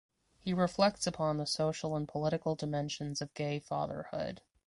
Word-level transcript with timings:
He 0.39 0.51
reflects 0.51 1.05
upon 1.05 1.37
the 1.37 1.45
social 1.45 1.95
and 1.95 2.07
political 2.07 2.55
dimensions 2.55 3.21
of 3.21 3.35
gay 3.35 3.59
fatherhood. 3.59 4.41